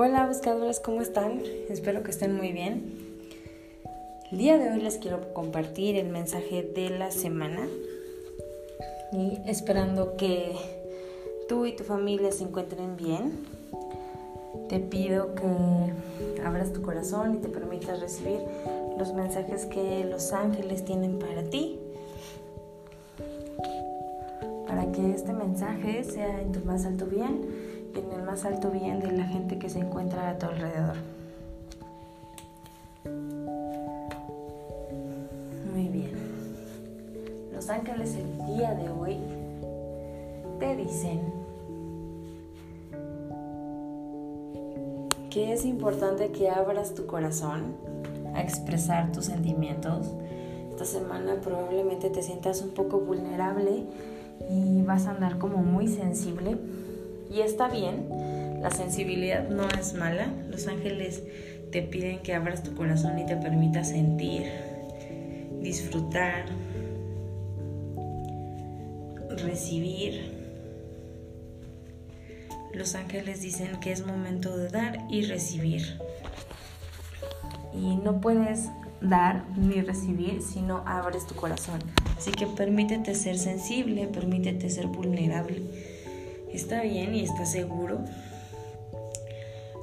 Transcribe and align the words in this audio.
Hola 0.00 0.28
buscadores, 0.28 0.78
¿cómo 0.78 1.00
están? 1.00 1.42
Espero 1.68 2.04
que 2.04 2.12
estén 2.12 2.36
muy 2.36 2.52
bien. 2.52 2.94
El 4.30 4.38
día 4.38 4.56
de 4.56 4.70
hoy 4.70 4.80
les 4.80 4.98
quiero 4.98 5.34
compartir 5.34 5.96
el 5.96 6.08
mensaje 6.08 6.62
de 6.62 6.90
la 6.90 7.10
semana 7.10 7.66
y 9.12 9.40
esperando 9.50 10.16
que 10.16 10.54
tú 11.48 11.66
y 11.66 11.74
tu 11.74 11.82
familia 11.82 12.30
se 12.30 12.44
encuentren 12.44 12.96
bien. 12.96 13.44
Te 14.68 14.78
pido 14.78 15.34
que 15.34 16.42
abras 16.44 16.72
tu 16.72 16.80
corazón 16.80 17.34
y 17.34 17.38
te 17.38 17.48
permitas 17.48 17.98
recibir 17.98 18.38
los 18.96 19.12
mensajes 19.14 19.66
que 19.66 20.04
los 20.04 20.32
ángeles 20.32 20.84
tienen 20.84 21.18
para 21.18 21.42
ti. 21.42 21.76
Para 24.68 24.92
que 24.92 25.10
este 25.10 25.32
mensaje 25.32 26.04
sea 26.04 26.40
en 26.40 26.52
tu 26.52 26.60
más 26.60 26.86
alto 26.86 27.06
bien 27.06 27.77
en 27.94 28.12
el 28.12 28.22
más 28.22 28.44
alto 28.44 28.70
bien 28.70 29.00
de 29.00 29.12
la 29.12 29.24
gente 29.24 29.58
que 29.58 29.68
se 29.68 29.80
encuentra 29.80 30.30
a 30.30 30.38
tu 30.38 30.46
alrededor. 30.46 30.96
Muy 35.72 35.88
bien. 35.88 36.12
Los 37.52 37.68
ángeles 37.70 38.14
el 38.14 38.56
día 38.56 38.74
de 38.74 38.88
hoy 38.90 39.18
te 40.58 40.76
dicen 40.76 41.20
que 45.30 45.52
es 45.52 45.64
importante 45.64 46.32
que 46.32 46.50
abras 46.50 46.94
tu 46.94 47.06
corazón 47.06 47.76
a 48.34 48.42
expresar 48.42 49.12
tus 49.12 49.26
sentimientos. 49.26 50.12
Esta 50.70 50.84
semana 50.84 51.40
probablemente 51.40 52.10
te 52.10 52.22
sientas 52.22 52.62
un 52.62 52.70
poco 52.70 53.00
vulnerable 53.00 53.84
y 54.50 54.82
vas 54.82 55.06
a 55.06 55.10
andar 55.10 55.38
como 55.38 55.58
muy 55.58 55.88
sensible 55.88 56.56
y 57.30 57.40
está 57.40 57.68
bien, 57.68 58.08
la 58.60 58.70
sensibilidad 58.70 59.48
no 59.48 59.68
es 59.68 59.94
mala. 59.94 60.28
Los 60.50 60.66
ángeles 60.66 61.22
te 61.70 61.82
piden 61.82 62.20
que 62.20 62.34
abras 62.34 62.62
tu 62.62 62.74
corazón 62.74 63.18
y 63.18 63.26
te 63.26 63.36
permitas 63.36 63.90
sentir, 63.90 64.50
disfrutar, 65.60 66.46
recibir. 69.36 70.36
Los 72.72 72.94
ángeles 72.94 73.42
dicen 73.42 73.78
que 73.80 73.92
es 73.92 74.04
momento 74.04 74.56
de 74.56 74.68
dar 74.68 75.06
y 75.10 75.22
recibir. 75.22 75.98
Y 77.74 77.96
no 77.96 78.20
puedes 78.20 78.68
dar 79.00 79.44
ni 79.56 79.80
recibir 79.82 80.42
si 80.42 80.62
no 80.62 80.82
abres 80.86 81.26
tu 81.26 81.34
corazón. 81.34 81.78
Así 82.16 82.32
que 82.32 82.46
permítete 82.46 83.14
ser 83.14 83.38
sensible, 83.38 84.08
permítete 84.08 84.68
ser 84.70 84.88
vulnerable 84.88 85.62
está 86.52 86.82
bien 86.82 87.14
y 87.14 87.22
está 87.22 87.46
seguro. 87.46 87.98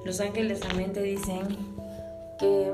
Los 0.03 0.19
ángeles 0.19 0.59
también 0.59 0.93
te 0.93 1.01
dicen 1.01 1.41
que 2.37 2.67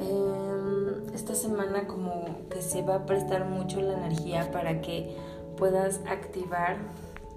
em, 0.00 1.14
esta 1.14 1.34
semana 1.34 1.86
como 1.86 2.48
que 2.48 2.62
se 2.62 2.82
va 2.82 2.96
a 2.96 3.06
prestar 3.06 3.44
mucho 3.44 3.80
la 3.80 3.94
energía 3.94 4.50
para 4.50 4.80
que 4.80 5.14
puedas 5.56 6.00
activar 6.08 6.78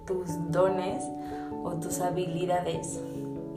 tus 0.06 0.30
dones 0.52 1.04
o 1.64 1.74
tus 1.74 2.00
habilidades 2.00 3.00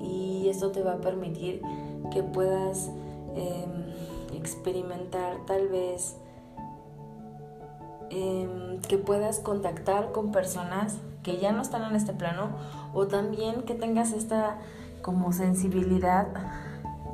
y 0.01 0.49
eso 0.49 0.73
te 0.73 0.83
va 0.83 0.95
a 0.95 1.01
permitir 1.01 1.63
que 2.11 2.23
puedas 2.23 2.91
em, 3.37 4.37
experimentar 4.37 5.37
tal 5.47 5.69
vez 5.69 6.17
Em, 8.13 8.81
que 8.81 8.99
puedas 8.99 9.39
contactar 9.39 10.11
con 10.11 10.33
personas 10.33 10.97
que 11.23 11.37
ya 11.37 11.53
no 11.53 11.63
están 11.63 11.89
en 11.89 11.95
este 11.95 12.13
plano 12.13 12.51
o 12.93 13.07
también 13.07 13.63
que 13.63 13.75
tengas 13.75 14.13
esta 14.13 14.59
como 15.01 15.33
sensibilidad 15.33 16.27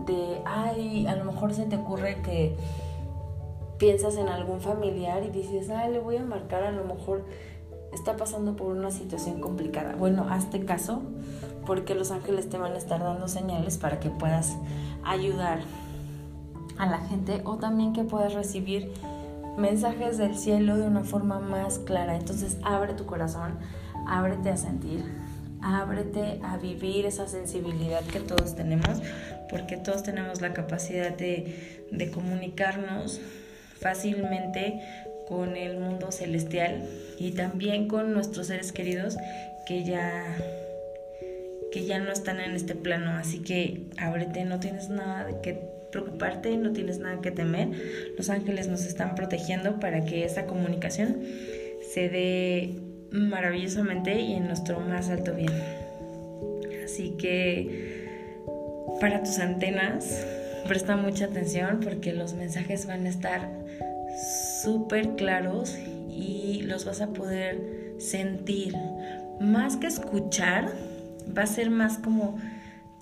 de, 0.07 0.41
ay, 0.47 1.07
a 1.07 1.15
lo 1.17 1.27
mejor 1.27 1.53
se 1.53 1.67
te 1.67 1.77
ocurre 1.77 2.23
que 2.23 2.57
piensas 3.77 4.17
en 4.17 4.29
algún 4.29 4.61
familiar 4.61 5.23
y 5.23 5.29
dices, 5.29 5.69
ay, 5.69 5.93
le 5.93 5.99
voy 5.99 6.17
a 6.17 6.25
marcar, 6.25 6.63
a 6.63 6.73
lo 6.73 6.85
mejor 6.85 7.27
está 7.93 8.17
pasando 8.17 8.57
por 8.57 8.69
una 8.69 8.91
situación 8.91 9.41
complicada. 9.41 9.97
Bueno, 9.97 10.27
hazte 10.31 10.65
caso 10.65 11.03
porque 11.67 11.95
los 11.95 12.11
ángeles 12.11 12.49
te 12.49 12.57
van 12.57 12.73
a 12.73 12.79
estar 12.79 13.03
dando 13.03 13.29
señales 13.29 13.77
para 13.77 14.01
que 14.01 14.09
puedas 14.09 14.57
ayudar 15.05 15.59
a 16.79 16.87
la 16.87 16.99
gente 17.01 17.43
o 17.45 17.57
también 17.57 17.93
que 17.93 18.05
puedas 18.05 18.33
recibir 18.33 18.93
mensajes 19.57 20.19
del 20.19 20.37
cielo 20.37 20.77
de 20.77 20.87
una 20.87 21.05
forma 21.05 21.39
más 21.39 21.79
clara. 21.79 22.17
Entonces 22.17 22.59
abre 22.63 22.95
tu 22.95 23.07
corazón, 23.07 23.59
ábrete 24.07 24.51
a 24.51 24.57
sentir, 24.57 25.05
ábrete 25.63 26.41
a 26.43 26.57
vivir 26.59 27.07
esa 27.07 27.27
sensibilidad 27.27 28.03
que 28.03 28.21
todos 28.21 28.55
tenemos, 28.55 29.01
porque 29.51 29.77
todos 29.77 30.03
tenemos 30.03 30.41
la 30.41 30.53
capacidad 30.53 31.17
de, 31.17 31.87
de 31.91 32.11
comunicarnos 32.11 33.21
fácilmente 33.81 34.81
con 35.29 35.57
el 35.57 35.79
mundo 35.79 36.13
celestial 36.13 36.89
y 37.19 37.33
también 37.33 37.89
con 37.89 38.13
nuestros 38.13 38.47
seres 38.47 38.73
queridos 38.73 39.17
que 39.67 39.85
ya 39.85 40.25
que 41.73 41.85
ya 41.85 41.99
no 41.99 42.11
están 42.11 42.41
en 42.41 42.53
este 42.53 42.75
plano, 42.75 43.11
así 43.11 43.41
que 43.41 43.83
ábrete, 43.99 44.45
no 44.45 44.61
tienes 44.61 44.89
nada 44.89 45.25
de 45.25 45.41
que 45.43 45.76
preocuparte, 45.91 46.57
no 46.57 46.73
tienes 46.73 46.99
nada 46.99 47.21
que 47.21 47.31
temer. 47.31 47.71
Los 48.17 48.31
ángeles 48.31 48.69
nos 48.69 48.85
están 48.85 49.15
protegiendo 49.15 49.81
para 49.81 50.05
que 50.05 50.25
esa 50.25 50.47
comunicación 50.47 51.23
se 51.93 52.09
dé 52.09 52.75
maravillosamente 53.11 54.21
y 54.21 54.35
en 54.35 54.47
nuestro 54.47 54.81
más 54.81 55.09
alto 55.09 55.35
bien. 55.35 55.53
Así 56.85 57.17
que 57.19 58.07
para 59.01 59.23
tus 59.23 59.39
antenas, 59.39 60.25
presta 60.67 60.97
mucha 60.97 61.27
atención 61.27 61.81
porque 61.83 62.13
los 62.13 62.35
mensajes 62.35 62.87
van 62.87 63.07
a 63.07 63.09
estar 63.09 63.51
súper 64.63 65.17
claros 65.17 65.77
y 66.11 66.63
los 66.63 66.85
vas 66.85 67.01
a 67.01 67.09
poder 67.09 67.95
sentir. 67.99 68.75
Más 69.41 69.77
que 69.77 69.87
escuchar, 69.87 70.73
va 71.37 71.43
a 71.43 71.47
ser 71.47 71.71
más 71.71 71.99
como 71.99 72.39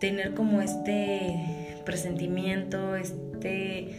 tener 0.00 0.34
como 0.34 0.60
este 0.60 1.63
presentimiento, 1.84 2.96
este 2.96 3.90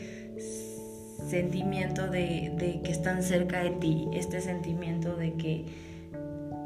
sentimiento 1.30 2.08
de, 2.08 2.82
que 2.84 2.92
están 2.92 3.24
cerca 3.24 3.64
de 3.64 3.72
ti, 3.72 4.08
este 4.14 4.42
sentimiento 4.42 5.16
de 5.16 5.34
que, 5.34 5.66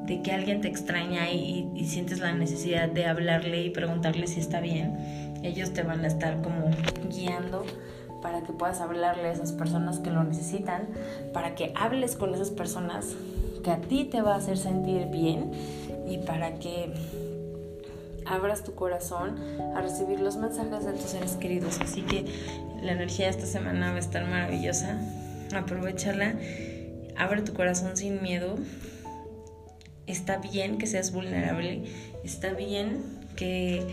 de 0.06 0.22
que 0.22 0.31
alguien 0.31 0.62
te 0.62 0.68
extraña 0.68 1.31
y, 1.31 1.69
y, 1.75 1.85
sientes 1.88 2.19
la 2.19 2.34
necesidad 2.34 2.90
de 2.90 3.06
hablarle 3.06 3.63
y 3.63 3.69
preguntarle 3.69 4.28
si 4.28 4.40
está 4.40 4.59
bien, 4.59 5.40
ellos 5.44 5.72
te 5.72 5.84
van 5.84 6.03
a 6.03 6.08
estar 6.08 6.41
como 6.41 6.72
guiando 7.09 7.66
para 8.22 8.41
que 8.41 8.52
puedas 8.52 8.81
hablarle 8.81 9.29
a 9.29 9.31
esas 9.31 9.53
personas 9.53 10.00
que 10.00 10.12
lo 10.12 10.24
necesitan, 10.24 10.88
para 11.34 11.56
que 11.56 11.72
hables 11.75 12.16
con 12.16 12.34
esas 12.34 12.50
personas 12.50 13.16
que 13.63 13.72
a 13.72 13.78
ti 13.78 14.06
te 14.06 14.22
va 14.22 14.34
a 14.34 14.38
hacer 14.38 14.58
sentir 14.58 15.08
bien 15.08 15.52
y 16.09 16.18
para 16.18 16.56
que 16.59 16.91
abras 18.25 18.63
tu 18.63 18.75
corazón 18.75 19.38
a 19.75 19.81
recibir 19.81 20.19
los 20.19 20.38
mensajes 20.38 20.85
de 20.85 20.94
tus 20.94 21.12
seres 21.12 21.34
queridos. 21.34 21.80
Así 21.81 22.02
que 22.02 22.25
la 22.81 22.94
energía 22.94 23.25
de 23.25 23.31
esta 23.31 23.46
semana 23.46 23.91
va 23.91 23.97
a 23.97 24.00
estar 24.00 24.25
maravillosa. 24.25 25.00
Aprovechala. 25.53 26.35
Abre 27.18 27.41
tu 27.41 27.53
corazón 27.53 27.97
sin 27.97 28.22
miedo. 28.22 28.56
Está 30.08 30.38
bien 30.38 30.78
que 30.78 30.88
seas 30.88 31.12
vulnerable. 31.12 31.84
Está 32.24 32.53
bien 32.53 33.02
que, 33.35 33.85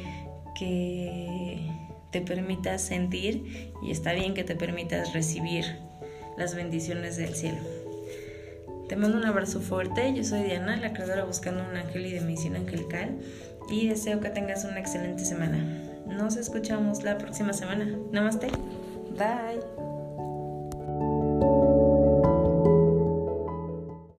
que 0.59 1.70
te 2.12 2.20
permitas 2.20 2.82
sentir 2.82 3.72
y 3.82 3.91
está 3.91 4.12
bien 4.12 4.34
que 4.34 4.44
te 4.44 4.54
permitas 4.54 5.12
recibir 5.12 5.65
las 6.36 6.54
bendiciones 6.54 7.16
del 7.16 7.34
cielo. 7.34 7.59
Te 8.88 8.94
mando 8.94 9.19
un 9.19 9.25
abrazo 9.25 9.60
fuerte. 9.60 10.15
Yo 10.15 10.22
soy 10.22 10.45
Diana, 10.45 10.77
la 10.77 10.92
creadora 10.92 11.24
buscando 11.24 11.65
un 11.68 11.77
ángel 11.77 12.06
y 12.06 12.12
de 12.12 12.21
medicina 12.21 12.59
angelical 12.59 13.18
y 13.68 13.89
deseo 13.89 14.21
que 14.21 14.30
tengas 14.30 14.65
una 14.65 14.80
excelente 14.80 15.24
semana. 15.24 15.59
Nos 16.07 16.36
escuchamos 16.36 17.03
la 17.03 17.18
próxima 17.18 17.53
semana. 17.53 17.86
Namaste. 18.13 18.48
Bye. 19.16 19.85